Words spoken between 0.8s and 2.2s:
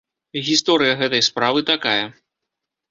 гэтай справы такая.